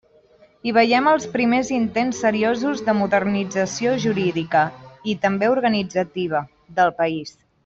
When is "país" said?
7.05-7.37